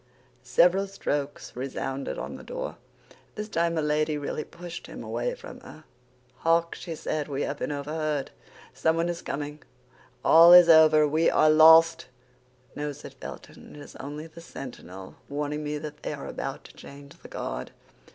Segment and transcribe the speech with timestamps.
[0.41, 2.77] Several strokes resounded on the door;
[3.35, 5.83] this time Milady really pushed him away from her.
[6.37, 8.31] "Hark," said she, "we have been overheard!
[8.73, 9.61] Someone is coming!
[10.25, 11.07] All is over!
[11.07, 12.07] We are lost!"
[12.75, 16.73] "No," said Felton; it is only the sentinel warning me that they are about to
[16.75, 17.69] change the guard."